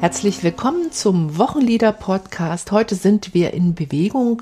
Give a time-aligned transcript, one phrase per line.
[0.00, 2.72] Herzlich willkommen zum Wochenlieder-Podcast.
[2.72, 4.40] Heute sind wir in Bewegung.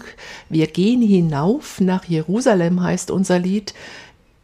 [0.49, 3.75] Wir gehen hinauf nach Jerusalem, heißt unser Lied.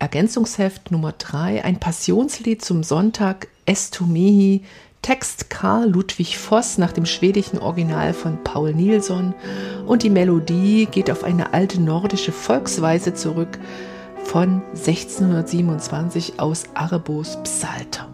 [0.01, 4.65] Ergänzungsheft Nummer 3, ein Passionslied zum Sonntag, Estumehi,
[5.03, 9.35] Text Karl Ludwig Voss nach dem schwedischen Original von Paul Nilsson
[9.87, 13.61] und die Melodie geht auf eine alte nordische Volksweise zurück
[14.25, 18.14] von 1627 aus Arebos Psalter.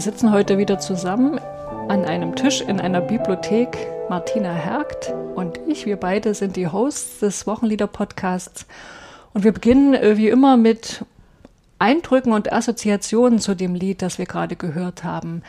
[0.00, 1.38] wir sitzen heute wieder zusammen
[1.90, 3.76] an einem Tisch in einer Bibliothek.
[4.08, 8.64] Martina Hergt und ich, wir beide sind die Hosts des Wochenlieder-Podcasts.
[9.34, 11.04] Und wir beginnen äh, wie immer mit
[11.78, 15.42] Eindrücken und Assoziationen zu dem Lied, das wir gerade gehört haben.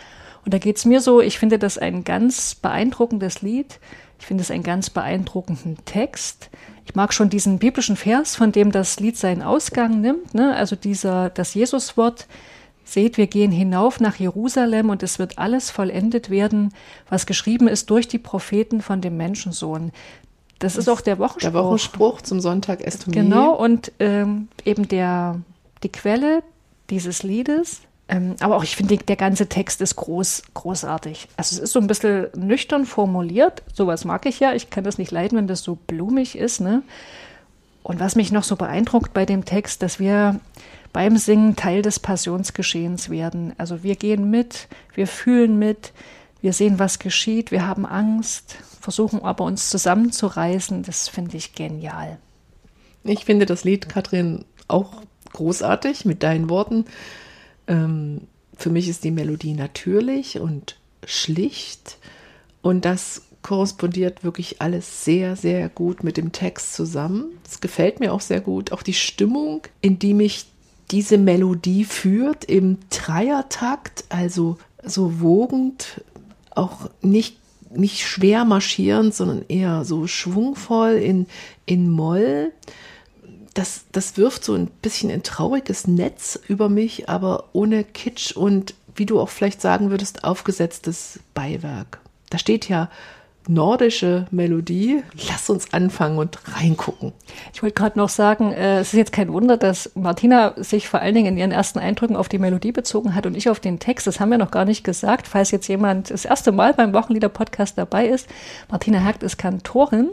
[0.44, 3.80] Und da geht es mir so, ich finde das ein ganz beeindruckendes Lied.
[4.20, 6.50] Ich finde es einen ganz beeindruckenden Text.
[6.86, 10.34] Ich mag schon diesen biblischen Vers, von dem das Lied seinen Ausgang nimmt.
[10.34, 10.54] Ne?
[10.54, 12.28] Also dieser, das Jesuswort,
[12.92, 16.74] Seht, wir gehen hinauf nach Jerusalem und es wird alles vollendet werden,
[17.10, 19.94] was geschrieben ist durch die Propheten von dem Menschensohn.
[20.60, 21.52] Das, das ist auch der Wochenspruch.
[21.52, 23.16] Der Wochenspruch zum Sonntag Estomie.
[23.16, 25.40] Genau, und ähm, eben der,
[25.84, 26.44] die Quelle
[26.90, 27.80] dieses Liedes.
[28.10, 31.30] Ähm, aber auch ich finde, der ganze Text ist groß, großartig.
[31.38, 33.64] Also es ist so ein bisschen nüchtern formuliert.
[33.74, 34.54] Sowas mag ich ja.
[34.54, 36.60] Ich kann das nicht leiden, wenn das so blumig ist.
[36.60, 36.84] Ne?
[37.84, 40.42] Und was mich noch so beeindruckt bei dem Text, dass wir
[40.94, 43.54] beim Singen Teil des Passionsgeschehens werden.
[43.58, 45.94] Also wir gehen mit, wir fühlen mit,
[46.42, 50.84] wir sehen, was geschieht, wir haben Angst, versuchen aber uns zusammenzureißen.
[50.84, 52.20] Das finde ich genial.
[53.04, 55.02] Ich finde das Lied, Katrin, auch
[55.34, 56.86] großartig mit deinen Worten.
[57.68, 61.98] Ähm, für mich ist die Melodie natürlich und schlicht
[62.62, 67.40] und das korrespondiert wirklich alles sehr, sehr gut mit dem Text zusammen.
[67.48, 68.72] Es gefällt mir auch sehr gut.
[68.72, 70.46] Auch die Stimmung, in die mich
[70.92, 76.02] diese Melodie führt im Dreiertakt, also so wogend,
[76.52, 77.38] auch nicht,
[77.74, 81.28] nicht schwer marschierend, sondern eher so schwungvoll in,
[81.66, 82.52] in Moll.
[83.54, 88.74] Das, das wirft so ein bisschen ein trauriges Netz über mich, aber ohne Kitsch und,
[88.96, 92.00] wie du auch vielleicht sagen würdest, aufgesetztes Beiwerk.
[92.30, 92.90] Da steht ja
[93.48, 95.04] nordische Melodie.
[95.30, 97.14] Lass uns anfangen und reingucken.
[97.54, 101.02] Ich wollte gerade noch sagen, äh, es ist jetzt kein Wunder, dass Martina sich vor
[101.02, 103.80] allen Dingen in ihren ersten Eindrücken auf die Melodie bezogen hat und ich auf den
[103.80, 104.08] Text.
[104.08, 105.28] Das haben wir noch gar nicht gesagt.
[105.28, 108.28] Falls jetzt jemand das erste Mal beim Wochenlieder-Podcast dabei ist,
[108.70, 110.10] Martina Hagt ist Kantorin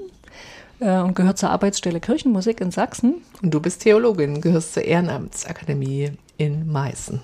[0.81, 3.17] äh, und gehört zur Arbeitsstelle Kirchenmusik in Sachsen.
[3.43, 7.21] Und du bist Theologin, gehörst zur Ehrenamtsakademie in Meißen.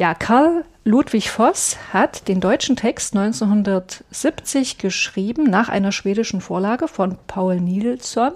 [0.00, 7.18] Ja, Karl Ludwig Voss hat den deutschen Text 1970 geschrieben nach einer schwedischen Vorlage von
[7.26, 8.32] Paul Nilsson.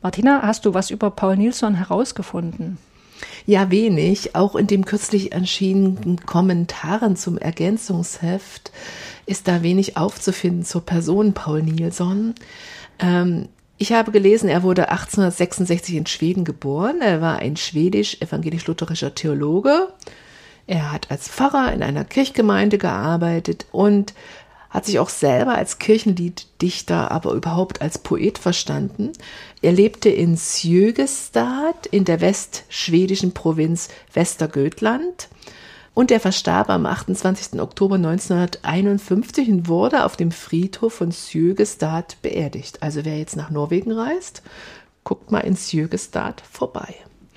[0.00, 2.78] Martina, hast du was über Paul Nilsson herausgefunden?
[3.44, 4.34] Ja, wenig.
[4.34, 8.72] Auch in dem kürzlich erschienenen Kommentaren zum Ergänzungsheft
[9.26, 12.34] ist da wenig aufzufinden zur Person Paul Nilsson.
[13.00, 17.02] Ähm, ich habe gelesen, er wurde 1866 in Schweden geboren.
[17.02, 19.88] Er war ein schwedisch-evangelisch-lutherischer Theologe
[20.66, 24.14] er hat als Pfarrer in einer Kirchgemeinde gearbeitet und
[24.70, 29.12] hat sich auch selber als Kirchenlieddichter, aber überhaupt als Poet verstanden.
[29.62, 35.28] Er lebte in Sjögestad in der westschwedischen Provinz Västergötland
[35.94, 37.58] Und er verstarb am 28.
[37.58, 42.82] Oktober 1951 und wurde auf dem Friedhof von Sjögestad beerdigt.
[42.82, 44.42] Also wer jetzt nach Norwegen reist,
[45.04, 46.96] guckt mal in Sjögestad vorbei.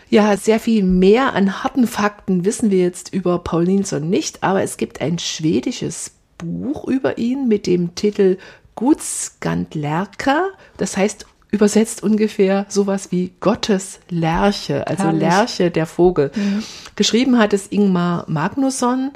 [0.09, 4.63] Ja, sehr viel mehr an harten Fakten wissen wir jetzt über Paul Nilsson nicht, aber
[4.63, 8.37] es gibt ein schwedisches Buch über ihn mit dem Titel
[8.75, 10.47] Gudskandlerka,
[10.77, 15.21] das heißt übersetzt ungefähr sowas wie Gottes Lerche, also Herrlich.
[15.21, 16.31] Lerche der Vogel.
[16.35, 16.63] Mhm.
[16.95, 19.11] Geschrieben hat es Ingmar Magnusson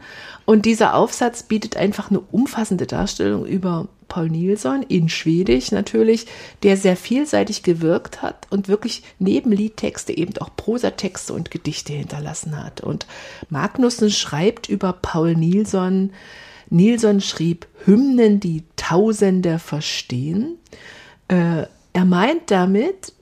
[0.45, 6.27] und dieser Aufsatz bietet einfach eine umfassende Darstellung über Paul Nilsson in Schwedisch natürlich,
[6.61, 12.63] der sehr vielseitig gewirkt hat und wirklich neben Liedtexte eben auch Prosatexte und Gedichte hinterlassen
[12.63, 12.81] hat.
[12.81, 13.07] Und
[13.49, 16.11] Magnusson schreibt über Paul Nilsson,
[16.69, 20.59] Nilsson schrieb Hymnen, die Tausende verstehen.
[21.27, 21.63] Äh,
[21.93, 23.13] er meint damit,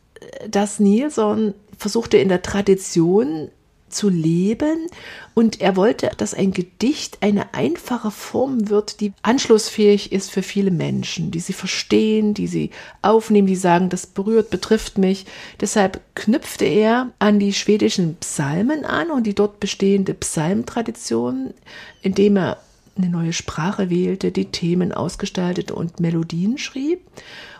[0.49, 3.49] dass Nilsson versuchte in der Tradition
[3.91, 4.87] zu leben
[5.33, 10.71] und er wollte, dass ein Gedicht eine einfache Form wird, die anschlussfähig ist für viele
[10.71, 12.71] Menschen, die sie verstehen, die sie
[13.01, 15.25] aufnehmen, die sagen, das berührt, betrifft mich.
[15.59, 21.53] Deshalb knüpfte er an die schwedischen Psalmen an und die dort bestehende Psalmtradition,
[22.01, 22.57] indem er
[22.97, 27.01] eine neue Sprache wählte, die Themen ausgestaltete und Melodien schrieb.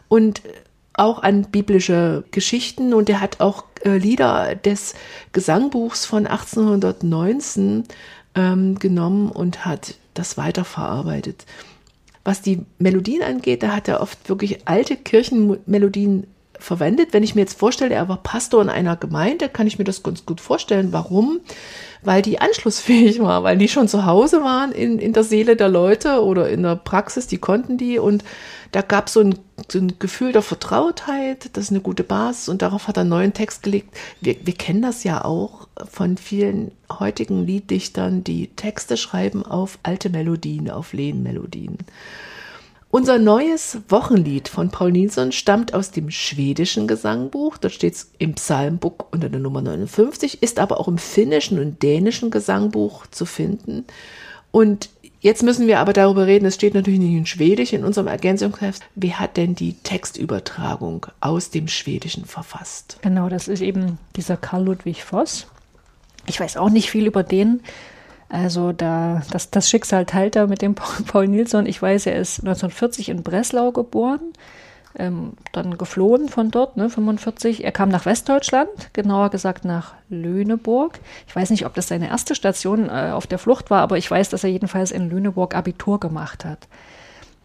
[0.07, 0.41] Und
[0.93, 4.93] auch an biblische Geschichten und er hat auch äh, Lieder des
[5.31, 7.85] Gesangbuchs von 1819
[8.35, 11.45] ähm, genommen und hat das weiterverarbeitet.
[12.23, 16.27] Was die Melodien angeht, da hat er oft wirklich alte Kirchenmelodien
[16.61, 17.09] verwendet.
[17.11, 20.03] Wenn ich mir jetzt vorstelle, er war Pastor in einer Gemeinde, kann ich mir das
[20.03, 20.93] ganz gut vorstellen.
[20.93, 21.39] Warum?
[22.03, 25.69] Weil die anschlussfähig war, weil die schon zu Hause waren in, in der Seele der
[25.69, 28.23] Leute oder in der Praxis, die konnten die und
[28.71, 29.35] da gab so ein,
[29.69, 33.09] so ein Gefühl der Vertrautheit, das ist eine gute Basis und darauf hat er einen
[33.09, 33.95] neuen Text gelegt.
[34.21, 40.09] Wir, wir kennen das ja auch von vielen heutigen Lieddichtern, die Texte schreiben auf alte
[40.09, 41.77] Melodien, auf Lehnmelodien.
[42.91, 47.57] Unser neues Wochenlied von Paul Nilsson stammt aus dem schwedischen Gesangbuch.
[47.57, 51.81] Dort steht es im Psalmbuch unter der Nummer 59, ist aber auch im finnischen und
[51.81, 53.85] dänischen Gesangbuch zu finden.
[54.51, 54.89] Und
[55.23, 58.81] Jetzt müssen wir aber darüber reden, es steht natürlich nicht in Schwedisch in unserem Ergänzungsheft.
[58.95, 62.97] Wer hat denn die Textübertragung aus dem Schwedischen verfasst?
[63.03, 65.45] Genau, das ist eben dieser Karl Ludwig Voss.
[66.25, 67.61] Ich weiß auch nicht viel über den.
[68.31, 70.75] Also da, das, das Schicksal teilt er mit dem
[71.07, 71.65] Paul Nilsson.
[71.65, 74.33] Ich weiß, er ist 1940 in Breslau geboren
[74.97, 77.63] ähm, dann geflohen von dort, ne, 45.
[77.63, 80.99] Er kam nach Westdeutschland, genauer gesagt nach Lüneburg.
[81.27, 84.09] Ich weiß nicht, ob das seine erste Station äh, auf der Flucht war, aber ich
[84.09, 86.67] weiß, dass er jedenfalls in Lüneburg Abitur gemacht hat.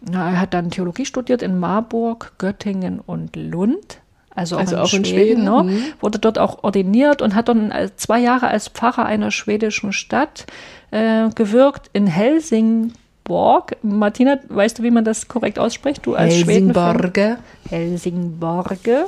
[0.00, 3.98] Na, er hat dann Theologie studiert in Marburg, Göttingen und Lund.
[4.34, 5.62] Also auch, also in, auch Schweden, in Schweden, ne?
[5.62, 5.84] Mhm.
[6.00, 10.46] wurde dort auch ordiniert und hat dann zwei Jahre als Pfarrer einer schwedischen Stadt
[10.90, 12.92] äh, gewirkt in Helsing
[13.26, 13.76] Helsingborg.
[13.82, 16.06] Martina, weißt du, wie man das korrekt ausspricht?
[16.06, 17.38] Du als Helsingborge.
[17.68, 19.06] Helsingborge.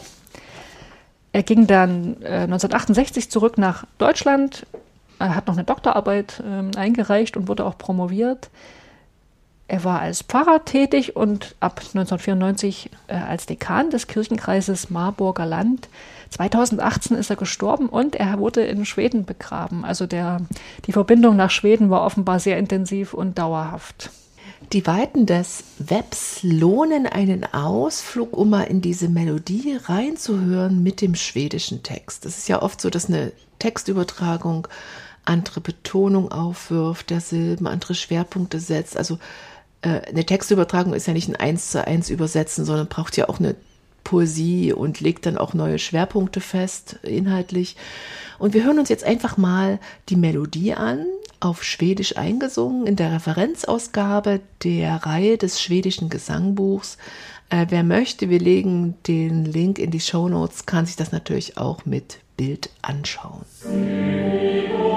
[1.33, 4.67] Er ging dann äh, 1968 zurück nach Deutschland,
[5.19, 8.51] er hat noch eine Doktorarbeit äh, eingereicht und wurde auch promoviert.
[9.69, 15.91] Er war als Pfarrer tätig und ab 1994 äh, als Dekan des Kirchenkreises Marburger Land.
[16.31, 19.85] 2018 ist er gestorben und er wurde in Schweden begraben.
[19.85, 20.41] Also der,
[20.87, 24.11] die Verbindung nach Schweden war offenbar sehr intensiv und dauerhaft.
[24.73, 31.15] Die Weiten des Webs lohnen einen Ausflug, um mal in diese Melodie reinzuhören mit dem
[31.15, 32.27] schwedischen Text.
[32.27, 34.67] Es ist ja oft so, dass eine Textübertragung
[35.25, 38.97] andere Betonung aufwirft, der Silben, andere Schwerpunkte setzt.
[38.97, 39.19] Also
[39.83, 43.55] eine Textübertragung ist ja nicht ein Eins zu eins Übersetzen, sondern braucht ja auch eine
[44.09, 47.77] Poesie und legt dann auch neue Schwerpunkte fest, inhaltlich.
[48.39, 51.05] Und wir hören uns jetzt einfach mal die Melodie an,
[51.41, 56.97] auf Schwedisch eingesungen, in der Referenzausgabe der Reihe des schwedischen Gesangbuchs.
[57.51, 61.59] Äh, wer möchte, wir legen den Link in die Show Notes, kann sich das natürlich
[61.59, 63.45] auch mit Bild anschauen.
[63.65, 64.88] Musik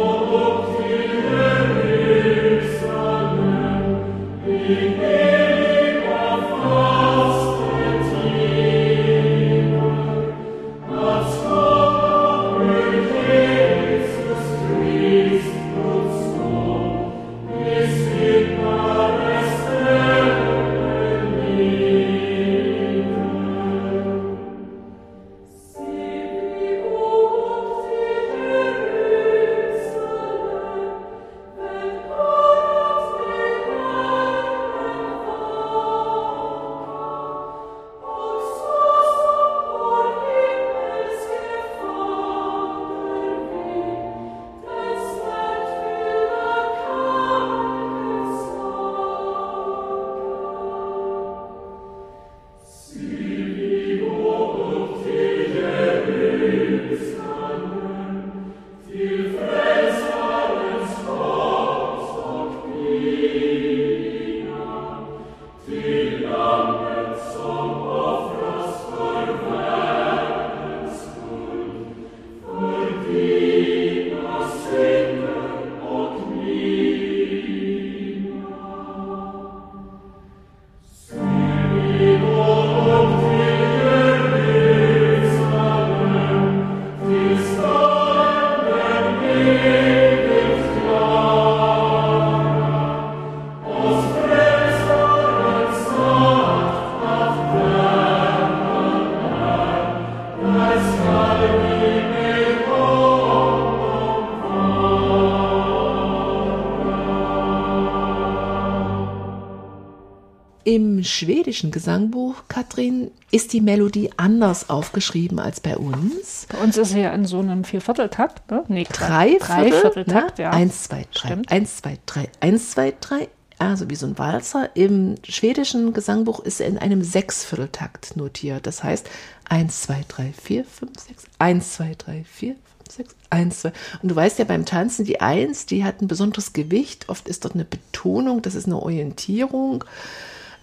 [111.02, 116.46] Im schwedischen Gesangbuch, Katrin, ist die Melodie anders aufgeschrieben als bei uns.
[116.48, 118.64] Bei uns ist sie ja in so einem Viervierteltakt, ne?
[118.68, 120.44] Nee, drei, drei Vierteltakt, ne?
[120.44, 120.52] ja.
[120.52, 121.52] Eins, zwei, drei, Stimmt.
[121.52, 123.30] eins, zwei, drei, eins, zwei, drei.
[123.58, 124.70] Also wie so ein Walzer.
[124.76, 128.68] Im schwedischen Gesangbuch ist er in einem Sechsvierteltakt notiert.
[128.68, 129.10] Das heißt,
[129.50, 133.74] eins, zwei, drei, vier, fünf, sechs, eins, zwei, drei, vier, fünf, sechs, eins, zwei.
[134.04, 137.10] Und du weißt ja beim Tanzen, die Eins, die hat ein besonderes Gewicht.
[137.10, 139.84] Oft ist dort eine Betonung, das ist eine Orientierung.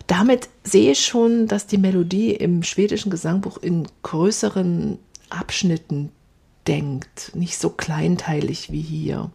[0.08, 4.98] Damit sehe ich schon, dass die Melodie im schwedischen Gesangbuch in größeren
[5.28, 6.10] Abschnitten
[6.66, 9.30] denkt, nicht so kleinteilig wie hier.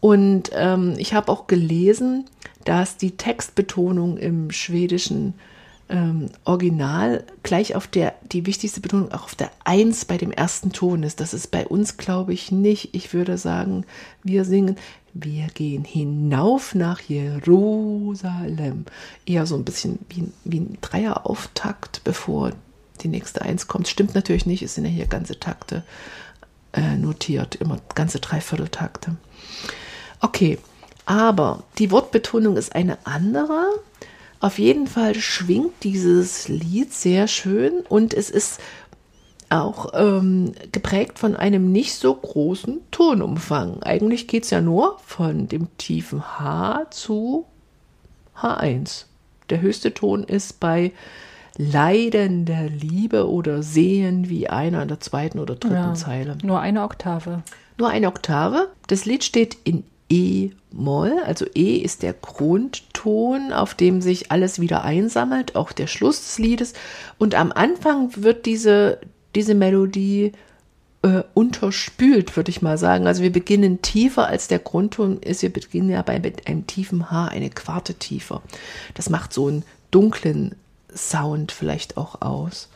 [0.00, 2.26] Und ähm, ich habe auch gelesen,
[2.66, 5.34] dass die Textbetonung im schwedischen
[5.88, 10.72] ähm, Original gleich auf der, die wichtigste Betonung auch auf der Eins bei dem ersten
[10.72, 11.20] Ton ist.
[11.20, 12.94] Das ist bei uns, glaube ich, nicht.
[12.94, 13.84] Ich würde sagen,
[14.22, 14.76] wir singen,
[15.14, 18.84] wir gehen hinauf nach Jerusalem.
[19.26, 22.52] Eher so ein bisschen wie, wie ein Dreierauftakt, bevor
[23.00, 23.88] die nächste Eins kommt.
[23.88, 25.84] Stimmt natürlich nicht, es sind ja hier ganze Takte
[26.72, 29.16] äh, notiert, immer ganze Dreivierteltakte.
[30.20, 30.58] Okay,
[31.06, 33.66] aber die Wortbetonung ist eine andere.
[34.40, 38.60] Auf jeden Fall schwingt dieses Lied sehr schön und es ist
[39.50, 43.82] auch ähm, geprägt von einem nicht so großen Tonumfang.
[43.82, 47.46] Eigentlich geht es ja nur von dem tiefen H zu
[48.36, 49.06] H1.
[49.50, 50.92] Der höchste Ton ist bei
[51.56, 56.38] leidender Liebe oder Sehen wie einer in der zweiten oder dritten Ja, Zeile.
[56.42, 57.42] Nur eine Oktave.
[57.78, 58.68] Nur eine Oktave.
[58.86, 64.82] Das Lied steht in E-Moll, also E ist der Grundton, auf dem sich alles wieder
[64.82, 66.72] einsammelt, auch der Schluss des Liedes.
[67.18, 69.00] Und am Anfang wird diese,
[69.34, 70.32] diese Melodie
[71.02, 73.06] äh, unterspült, würde ich mal sagen.
[73.06, 75.42] Also wir beginnen tiefer als der Grundton ist.
[75.42, 78.42] Wir beginnen ja bei einem tiefen H, eine Quarte tiefer.
[78.94, 80.54] Das macht so einen dunklen
[80.94, 82.68] Sound vielleicht auch aus.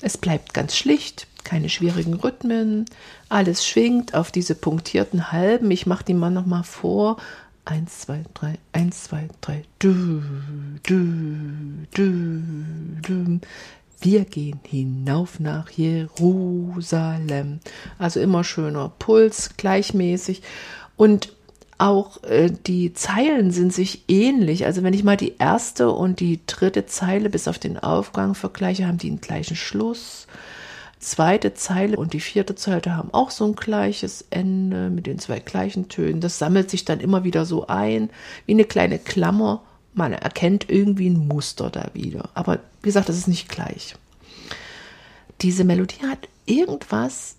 [0.00, 2.84] Es bleibt ganz schlicht, keine schwierigen Rhythmen,
[3.28, 5.70] alles schwingt auf diese punktierten Halben.
[5.70, 7.16] Ich mache die mal nochmal vor.
[7.64, 9.64] Eins, zwei, drei, eins, zwei, drei.
[9.78, 10.22] Du,
[10.84, 11.02] du,
[11.92, 12.42] du,
[13.02, 13.40] du.
[14.00, 17.58] Wir gehen hinauf nach Jerusalem.
[17.98, 20.42] Also immer schöner Puls, gleichmäßig.
[20.96, 21.32] Und
[21.78, 24.66] auch äh, die Zeilen sind sich ähnlich.
[24.66, 28.86] Also wenn ich mal die erste und die dritte Zeile bis auf den Aufgang vergleiche,
[28.86, 30.26] haben die einen gleichen Schluss.
[30.98, 35.38] Zweite Zeile und die vierte Zeile haben auch so ein gleiches Ende mit den zwei
[35.38, 36.20] gleichen Tönen.
[36.20, 38.10] Das sammelt sich dann immer wieder so ein,
[38.46, 39.62] wie eine kleine Klammer.
[39.94, 42.30] Man erkennt irgendwie ein Muster da wieder.
[42.34, 43.94] Aber wie gesagt, das ist nicht gleich.
[45.40, 47.36] Diese Melodie hat irgendwas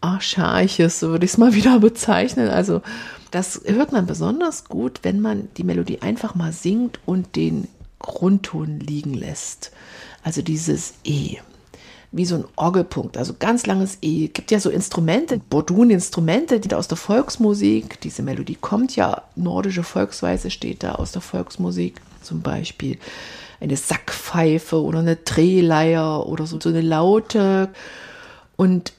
[0.00, 2.48] Archaisches, so würde ich es mal wieder bezeichnen.
[2.48, 2.80] Also
[3.30, 7.68] das hört man besonders gut, wenn man die Melodie einfach mal singt und den
[7.98, 9.72] Grundton liegen lässt.
[10.22, 11.36] Also dieses E.
[12.10, 14.28] Wie so ein Orgelpunkt, also ganz langes E.
[14.28, 19.82] Gibt ja so Instrumente, Bordun-Instrumente, die da aus der Volksmusik, diese Melodie kommt ja, nordische
[19.82, 22.98] Volksweise steht da aus der Volksmusik, zum Beispiel
[23.60, 27.68] eine Sackpfeife oder eine Drehleier oder so, so eine Laute.
[28.56, 28.92] Und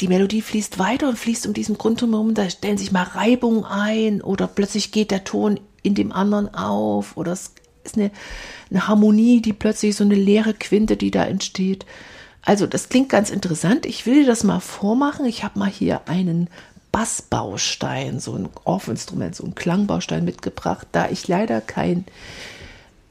[0.00, 3.64] die Melodie fließt weiter und fließt um diesen Grundton herum, da stellen sich mal Reibungen
[3.64, 7.52] ein oder plötzlich geht der Ton in dem anderen auf oder es
[7.84, 8.10] ist eine,
[8.70, 11.86] eine Harmonie, die plötzlich so eine leere Quinte, die da entsteht.
[12.42, 13.86] Also das klingt ganz interessant.
[13.86, 15.24] Ich will dir das mal vormachen.
[15.24, 16.48] Ich habe mal hier einen
[16.92, 20.86] Bassbaustein, so ein Orff-Instrument, so ein Klangbaustein mitgebracht.
[20.92, 22.04] Da ich leider kein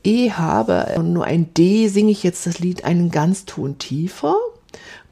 [0.04, 4.36] E habe und nur ein D, singe ich jetzt das Lied einen Ganzton tiefer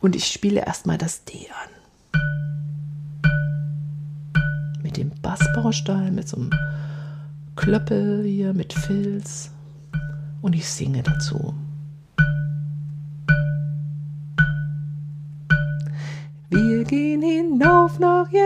[0.03, 1.69] und ich spiele erstmal das D an.
[4.83, 6.49] Mit dem Bassbaustein, mit so einem
[7.55, 9.49] Klöppel hier, mit Filz
[10.41, 11.53] und ich singe dazu.
[16.49, 18.42] Wir gehen hinauf nach Jerusalem.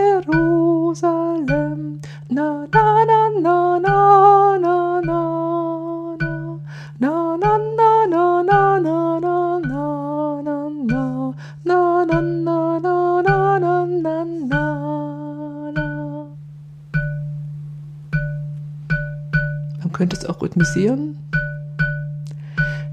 [20.58, 21.18] Rhythmisieren.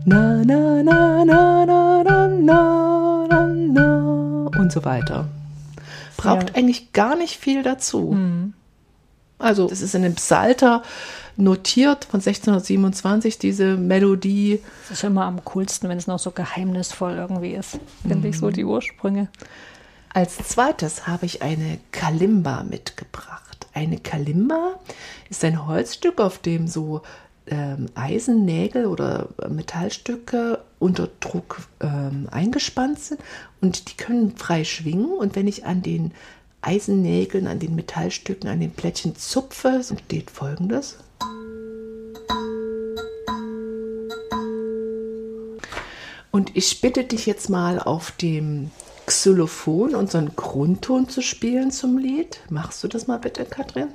[0.05, 4.51] Na, na, na, na, na, na, na, na, na.
[4.59, 5.25] Und so weiter.
[6.17, 6.57] Braucht Sehr.
[6.57, 8.17] eigentlich gar nicht viel dazu.
[9.39, 10.83] Also, es ist in dem Psalter
[11.37, 14.61] notiert von 1627, diese Melodie.
[14.85, 17.79] Es ist immer am coolsten, wenn es noch so geheimnisvoll irgendwie ist.
[18.07, 19.27] Finde ich so die Ursprünge.
[20.13, 23.67] Als zweites habe ich eine Kalimba mitgebracht.
[23.73, 24.75] Eine Kalimba
[25.29, 27.01] ist ein Holzstück, auf dem so
[27.47, 33.21] ähm, Eisennägel oder Metallstücke unter Druck ähm, eingespannt sind
[33.61, 35.11] und die können frei schwingen.
[35.11, 36.11] Und wenn ich an den
[36.61, 40.97] Eisennägeln, an den Metallstücken, an den Plättchen zupfe, entsteht folgendes.
[46.31, 48.71] Und ich bitte dich jetzt mal auf dem
[49.05, 52.39] Xylophon unseren Grundton zu spielen zum Lied.
[52.49, 53.87] Machst du das mal bitte, Katrin?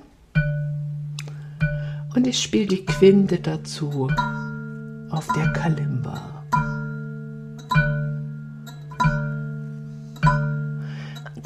[2.15, 4.09] Und ich spiele die Quinte dazu
[5.11, 6.45] auf der Kalimba.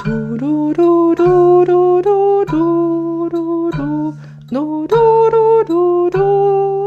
[0.04, 4.16] Du, du, du, du, du, du, du, du, du,
[4.50, 6.84] du, du, du,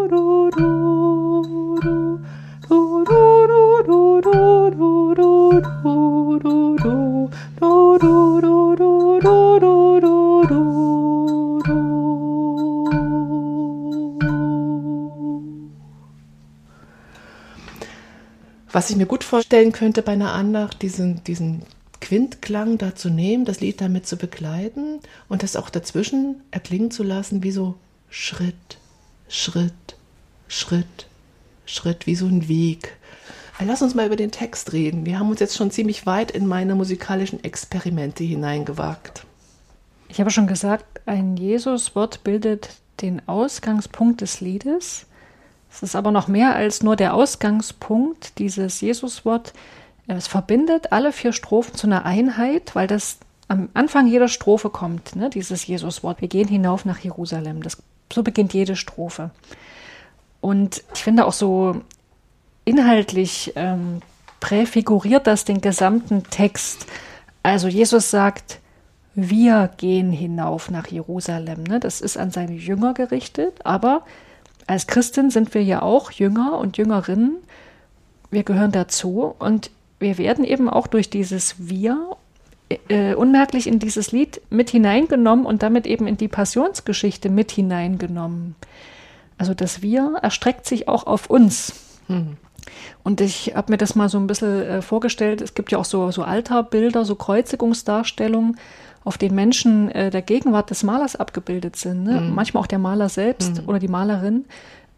[18.87, 21.63] Was ich mir gut vorstellen könnte bei einer Andacht, diesen, diesen
[21.99, 27.03] Quintklang da zu nehmen, das Lied damit zu begleiten und das auch dazwischen erklingen zu
[27.03, 27.75] lassen, wie so
[28.09, 28.77] Schritt,
[29.27, 29.73] Schritt,
[30.47, 31.07] Schritt,
[31.65, 32.95] Schritt, wie so ein Weg.
[33.59, 35.05] Lass uns mal über den Text reden.
[35.05, 39.25] Wir haben uns jetzt schon ziemlich weit in meine musikalischen Experimente hineingewagt.
[40.07, 42.69] Ich habe schon gesagt, ein Jesuswort bildet
[43.01, 45.07] den Ausgangspunkt des Liedes.
[45.71, 49.53] Es ist aber noch mehr als nur der Ausgangspunkt, dieses Jesuswort.
[50.07, 55.15] Es verbindet alle vier Strophen zu einer Einheit, weil das am Anfang jeder Strophe kommt,
[55.15, 56.21] ne, dieses Jesuswort.
[56.21, 57.61] Wir gehen hinauf nach Jerusalem.
[57.61, 57.77] Das,
[58.11, 59.31] so beginnt jede Strophe.
[60.41, 61.81] Und ich finde auch so
[62.65, 64.01] inhaltlich ähm,
[64.39, 66.85] präfiguriert das den gesamten Text.
[67.43, 68.59] Also Jesus sagt,
[69.15, 71.63] wir gehen hinauf nach Jerusalem.
[71.63, 71.79] Ne?
[71.79, 74.03] Das ist an seine Jünger gerichtet, aber
[74.67, 77.37] als Christin sind wir ja auch Jünger und Jüngerinnen.
[78.29, 82.17] Wir gehören dazu und wir werden eben auch durch dieses Wir
[82.89, 88.55] äh, unmerklich in dieses Lied mit hineingenommen und damit eben in die Passionsgeschichte mit hineingenommen.
[89.37, 91.73] Also das Wir erstreckt sich auch auf uns.
[92.07, 92.37] Hm.
[93.03, 95.41] Und ich habe mir das mal so ein bisschen äh, vorgestellt.
[95.41, 98.57] Es gibt ja auch so, so Altarbilder, so Kreuzigungsdarstellungen
[99.07, 102.03] auf den Menschen äh, der Gegenwart des Malers abgebildet sind.
[102.03, 102.19] Ne?
[102.19, 102.35] Mhm.
[102.35, 103.69] Manchmal auch der Maler selbst mhm.
[103.69, 104.43] oder die Malerin.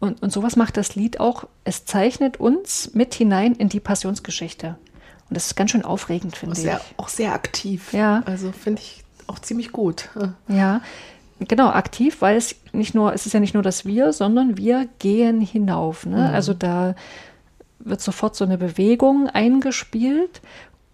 [0.00, 1.46] Und, und sowas macht das Lied auch.
[1.62, 4.76] Es zeichnet uns mit hinein in die Passionsgeschichte.
[5.28, 6.68] Und das ist ganz schön aufregend, finde ich.
[6.96, 7.92] Auch sehr aktiv.
[7.92, 8.24] Ja.
[8.26, 10.08] Also finde ich auch ziemlich gut.
[10.48, 10.80] Ja,
[11.38, 14.88] genau, aktiv, weil es nicht nur, es ist ja nicht nur das Wir, sondern wir
[14.98, 16.04] gehen hinauf.
[16.04, 16.16] Ne?
[16.16, 16.34] Mhm.
[16.34, 16.96] Also da
[17.78, 20.40] wird sofort so eine Bewegung eingespielt.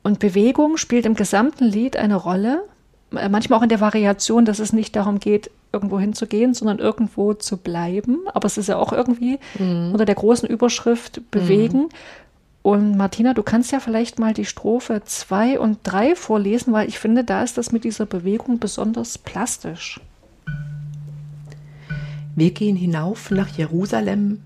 [0.02, 2.62] Und Bewegung spielt im gesamten Lied eine Rolle.
[3.14, 7.34] Äh, manchmal auch in der Variation, dass es nicht darum geht, irgendwo hinzugehen, sondern irgendwo
[7.34, 8.20] zu bleiben.
[8.32, 9.90] Aber es ist ja auch irgendwie mhm.
[9.92, 11.82] unter der großen Überschrift bewegen.
[11.82, 11.88] Mhm.
[12.62, 16.98] Und Martina, du kannst ja vielleicht mal die Strophe 2 und 3 vorlesen, weil ich
[16.98, 20.00] finde, da ist das mit dieser Bewegung besonders plastisch.
[22.34, 24.42] Wir gehen hinauf nach Jerusalem.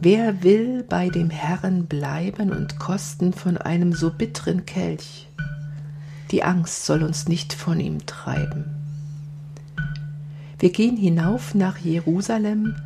[0.00, 5.26] Wer will bei dem Herrn bleiben und kosten von einem so bitteren Kelch?
[6.30, 8.64] Die Angst soll uns nicht von ihm treiben.
[10.58, 12.76] Wir gehen hinauf nach Jerusalem,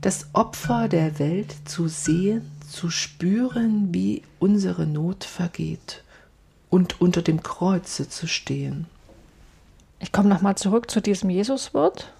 [0.00, 6.02] das Opfer der Welt zu sehen, zu spüren, wie unsere Not vergeht
[6.70, 8.86] und unter dem Kreuze zu stehen.
[10.00, 12.12] Ich komme nochmal zurück zu diesem Jesuswort.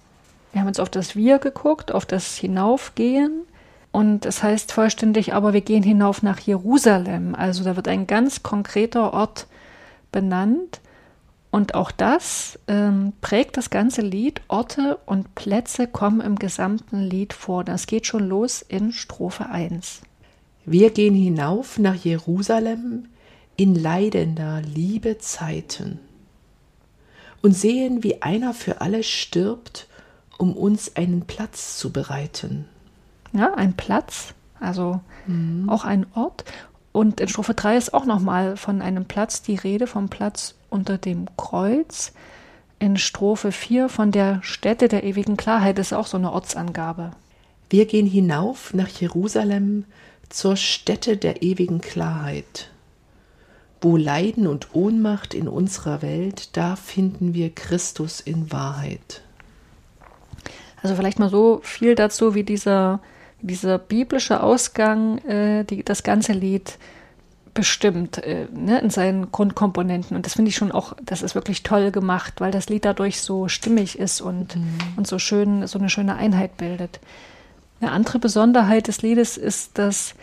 [0.51, 3.41] Wir haben jetzt auf das Wir geguckt, auf das Hinaufgehen.
[3.91, 7.35] Und es heißt vollständig, aber wir gehen hinauf nach Jerusalem.
[7.35, 9.47] Also da wird ein ganz konkreter Ort
[10.13, 10.79] benannt.
[11.51, 14.41] Und auch das ähm, prägt das ganze Lied.
[14.47, 17.65] Orte und Plätze kommen im gesamten Lied vor.
[17.65, 20.01] Das geht schon los in Strophe 1.
[20.65, 23.09] Wir gehen hinauf nach Jerusalem
[23.57, 25.99] in leidender Liebe Zeiten
[27.41, 29.87] und sehen, wie einer für alle stirbt,
[30.37, 32.65] um uns einen Platz zu bereiten.
[33.33, 35.69] Ja, ein Platz, also mhm.
[35.69, 36.45] auch ein Ort.
[36.93, 40.97] Und in Strophe 3 ist auch nochmal von einem Platz die Rede, vom Platz unter
[40.97, 42.13] dem Kreuz.
[42.77, 47.11] In Strophe 4 von der Stätte der ewigen Klarheit ist auch so eine Ortsangabe.
[47.69, 49.85] Wir gehen hinauf nach Jerusalem
[50.29, 52.69] zur Stätte der ewigen Klarheit.
[53.81, 59.21] Wo Leiden und Ohnmacht in unserer Welt, da finden wir Christus in Wahrheit.
[60.83, 62.99] Also vielleicht mal so viel dazu, wie dieser
[63.43, 66.77] dieser biblische Ausgang äh, die, das ganze Lied
[67.53, 70.15] bestimmt äh, ne, in seinen Grundkomponenten.
[70.15, 73.21] Und das finde ich schon auch, das ist wirklich toll gemacht, weil das Lied dadurch
[73.21, 74.77] so stimmig ist und, mhm.
[74.95, 76.99] und so schön, so eine schöne Einheit bildet.
[77.79, 80.15] Eine andere Besonderheit des Liedes ist, dass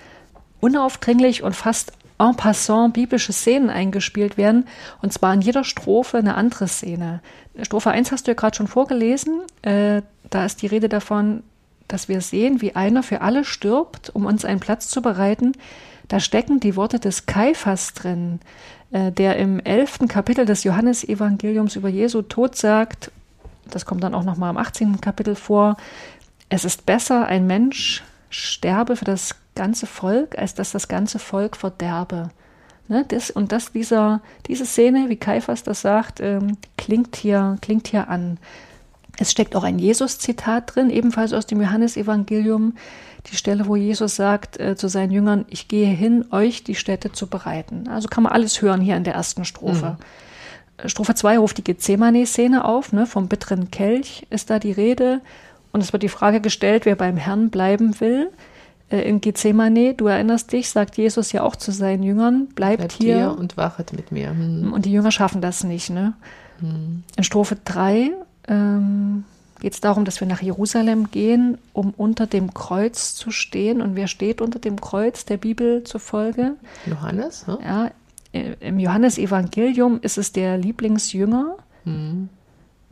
[0.61, 4.67] unaufdringlich und fast en passant biblische Szenen eingespielt werden,
[5.01, 7.21] und zwar in jeder Strophe eine andere Szene.
[7.63, 11.43] Strophe 1 hast du ja gerade schon vorgelesen, äh, da ist die Rede davon,
[11.93, 15.53] dass wir sehen, wie einer für alle stirbt, um uns einen Platz zu bereiten.
[16.09, 18.41] Da stecken die Worte des Kaiphas drin,
[18.91, 23.11] äh, der im elften Kapitel des Johannesevangeliums über Jesu Tod sagt,
[23.71, 25.01] das kommt dann auch nochmal im 18.
[25.01, 25.77] Kapitel vor,
[26.49, 31.57] es ist besser, ein Mensch sterbe für das ganze Volk, als dass das ganze Volk
[31.57, 32.31] verderbe.
[32.89, 37.87] Ne, das, und das, dieser, diese Szene, wie Kaiphas das sagt, ähm, klingt, hier, klingt
[37.87, 38.39] hier an.
[39.19, 42.75] Es steckt auch ein Jesus-Zitat drin, ebenfalls aus dem Johannesevangelium,
[43.31, 47.13] die Stelle, wo Jesus sagt äh, zu seinen Jüngern, ich gehe hin, euch die Städte
[47.13, 47.89] zu bereiten.
[47.89, 49.99] Also kann man alles hören hier in der ersten Strophe.
[49.99, 50.89] Mhm.
[50.89, 55.21] Strophe 2 ruft die Gethsemane-Szene auf, ne, vom bitteren Kelch ist da die Rede.
[55.73, 58.31] Und es wird die Frage gestellt, wer beim Herrn bleiben will.
[58.91, 62.93] Äh, in Gethsemane, du erinnerst dich, sagt Jesus ja auch zu seinen Jüngern, bleibt, bleibt
[62.93, 63.17] hier.
[63.17, 63.39] hier.
[63.39, 64.31] und wachet mit mir.
[64.31, 64.73] Hm.
[64.73, 65.91] Und die Jünger schaffen das nicht.
[65.91, 66.15] Ne?
[66.61, 67.05] Hm.
[67.17, 68.13] In Strophe 3
[68.51, 69.25] ähm,
[69.61, 73.81] geht es darum, dass wir nach Jerusalem gehen, um unter dem Kreuz zu stehen.
[73.81, 76.57] Und wer steht unter dem Kreuz der Bibel zufolge?
[76.87, 77.47] Johannes.
[77.47, 77.59] Hm?
[77.63, 77.91] Ja,
[78.33, 82.29] im Johannesevangelium ist es der Lieblingsjünger hm.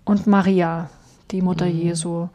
[0.04, 0.90] und Maria,
[1.30, 1.76] die Mutter hm.
[1.76, 2.28] Jesu.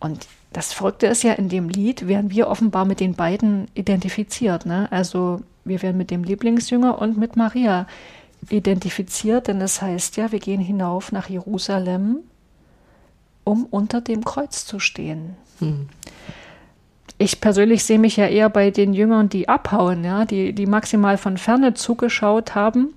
[0.00, 4.66] Und das Verrückte ist ja, in dem Lied werden wir offenbar mit den beiden identifiziert.
[4.66, 4.88] Ne?
[4.90, 7.86] Also wir werden mit dem Lieblingsjünger und mit Maria
[8.50, 12.18] identifiziert, denn es das heißt ja, wir gehen hinauf nach Jerusalem,
[13.44, 15.36] um unter dem Kreuz zu stehen.
[15.58, 15.88] Hm.
[17.18, 21.18] Ich persönlich sehe mich ja eher bei den Jüngern, die abhauen, ja, die, die maximal
[21.18, 22.94] von ferne zugeschaut haben.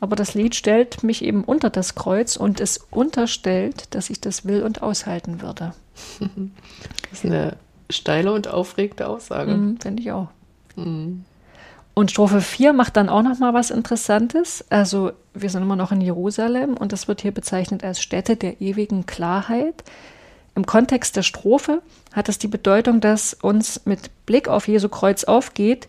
[0.00, 4.46] Aber das Lied stellt mich eben unter das Kreuz und es unterstellt, dass ich das
[4.46, 5.74] will und aushalten würde.
[7.10, 7.56] Das ist eine
[7.90, 9.52] steile und aufregende Aussage.
[9.52, 10.28] Mm, Finde ich auch.
[10.76, 11.22] Mm.
[11.94, 14.64] Und Strophe 4 macht dann auch noch mal was Interessantes.
[14.70, 18.60] Also wir sind immer noch in Jerusalem und das wird hier bezeichnet als Stätte der
[18.60, 19.84] ewigen Klarheit.
[20.54, 25.24] Im Kontext der Strophe hat es die Bedeutung, dass uns mit Blick auf Jesu Kreuz
[25.24, 25.88] aufgeht,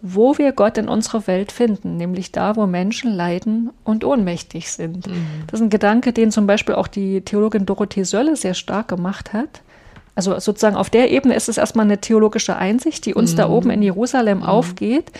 [0.00, 5.08] wo wir Gott in unserer Welt finden, nämlich da, wo Menschen leiden und ohnmächtig sind.
[5.08, 5.26] Mhm.
[5.48, 9.32] Das ist ein Gedanke, den zum Beispiel auch die Theologin Dorothee Sölle sehr stark gemacht
[9.32, 9.62] hat.
[10.18, 13.36] Also sozusagen auf der Ebene ist es erstmal eine theologische Einsicht, die uns mhm.
[13.36, 14.46] da oben in Jerusalem mhm.
[14.46, 15.12] aufgeht.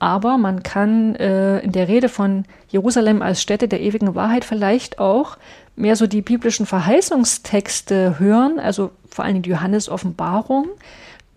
[0.00, 4.98] Aber man kann äh, in der Rede von Jerusalem als Stätte der ewigen Wahrheit vielleicht
[4.98, 5.38] auch
[5.76, 10.66] mehr so die biblischen Verheißungstexte hören, also vor allem die Johannes Offenbarung,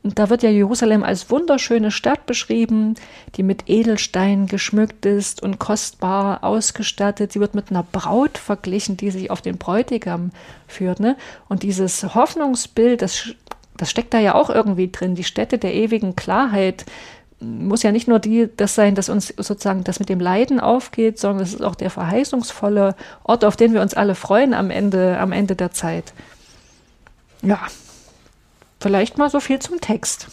[0.03, 2.95] und da wird ja Jerusalem als wunderschöne Stadt beschrieben,
[3.35, 7.31] die mit Edelsteinen geschmückt ist und kostbar ausgestattet.
[7.31, 10.31] Sie wird mit einer Braut verglichen, die sich auf den Bräutigam
[10.67, 10.99] führt.
[10.99, 11.15] Ne?
[11.47, 13.29] Und dieses Hoffnungsbild, das,
[13.77, 15.15] das steckt da ja auch irgendwie drin.
[15.15, 16.85] Die Stätte der ewigen Klarheit
[17.39, 21.17] muss ja nicht nur die, das sein, dass uns sozusagen das mit dem Leiden aufgeht,
[21.17, 25.17] sondern es ist auch der verheißungsvolle Ort, auf den wir uns alle freuen am Ende,
[25.17, 26.13] am Ende der Zeit.
[27.41, 27.59] Ja,
[28.83, 30.27] Vielleicht mal so viel zum Text.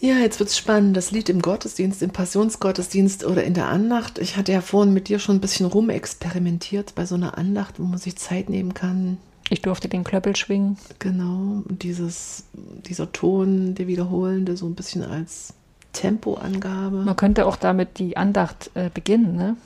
[0.00, 0.96] Ja, jetzt wird es spannend.
[0.96, 4.18] Das Lied im Gottesdienst, im Passionsgottesdienst oder in der Andacht.
[4.18, 7.82] Ich hatte ja vorhin mit dir schon ein bisschen rumexperimentiert bei so einer Andacht, wo
[7.82, 9.18] man sich Zeit nehmen kann.
[9.50, 10.78] Ich durfte den Klöppel schwingen.
[11.00, 15.52] Genau, dieses, dieser Ton, der wiederholende, so ein bisschen als
[15.92, 17.02] Tempoangabe.
[17.02, 19.58] Man könnte auch damit die Andacht äh, beginnen, ne?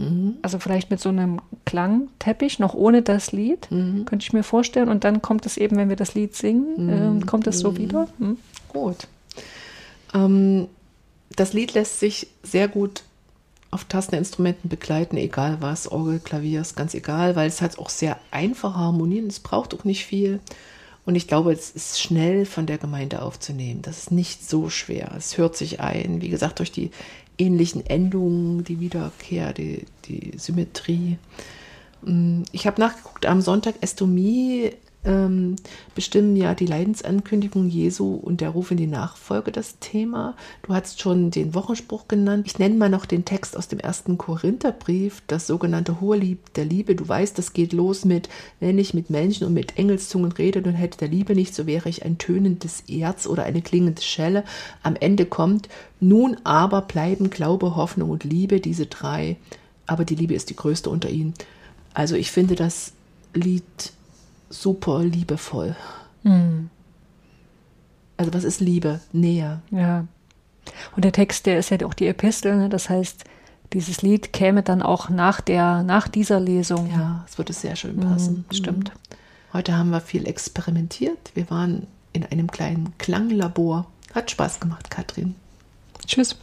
[0.00, 0.36] Mhm.
[0.42, 4.04] Also vielleicht mit so einem Klangteppich, noch ohne das Lied, mhm.
[4.04, 4.88] könnte ich mir vorstellen.
[4.88, 6.86] Und dann kommt es eben, wenn wir das Lied singen,
[7.16, 7.22] mhm.
[7.22, 7.78] äh, kommt es so mhm.
[7.78, 8.08] wieder.
[8.18, 8.38] Mhm.
[8.68, 9.08] Gut.
[10.14, 10.68] Ähm,
[11.36, 13.02] das Lied lässt sich sehr gut
[13.70, 18.18] auf Tasteninstrumenten begleiten, egal was, Orgel, Klavier, ist ganz egal, weil es hat auch sehr
[18.32, 20.40] einfache Harmonien, es braucht auch nicht viel.
[21.06, 23.80] Und ich glaube, es ist schnell von der Gemeinde aufzunehmen.
[23.82, 25.12] Das ist nicht so schwer.
[25.16, 26.90] Es hört sich ein, wie gesagt, durch die
[27.40, 31.18] ähnlichen Endungen, die Wiederkehr, die, die Symmetrie.
[32.02, 35.56] Mm, ich habe nachgeguckt, am Sonntag Estomie ähm,
[35.94, 40.36] bestimmen ja die Leidensankündigung Jesu und der Ruf in die Nachfolge das Thema.
[40.62, 42.46] Du hast schon den Wochenspruch genannt.
[42.46, 46.94] Ich nenne mal noch den Text aus dem ersten Korintherbrief, das sogenannte Hohelied der Liebe.
[46.94, 48.28] Du weißt, das geht los mit,
[48.60, 51.88] wenn ich mit Menschen und mit Engelszungen rede und hätte der Liebe nicht, so wäre
[51.88, 54.44] ich ein tönendes Erz oder eine klingende Schelle.
[54.82, 55.68] Am Ende kommt,
[56.00, 59.36] nun aber bleiben Glaube, Hoffnung und Liebe, diese drei,
[59.86, 61.32] aber die Liebe ist die größte unter ihnen.
[61.94, 62.92] Also ich finde das
[63.34, 63.64] Lied
[64.50, 65.74] super liebevoll.
[66.22, 66.68] Mhm.
[68.16, 69.00] Also was ist Liebe?
[69.12, 69.62] Nähe.
[69.70, 70.06] Ja.
[70.94, 72.68] Und der Text, der ist ja auch die Epistel, ne?
[72.68, 73.24] das heißt,
[73.72, 76.90] dieses Lied käme dann auch nach der, nach dieser Lesung.
[76.90, 78.44] Ja, es würde sehr schön passen.
[78.48, 78.92] Mhm, stimmt.
[79.52, 81.30] Heute haben wir viel experimentiert.
[81.34, 83.86] Wir waren in in einem kleinen Klanglabor.
[84.14, 85.34] Hat Spaß gemacht, Katrin.
[86.06, 86.36] Tschüss.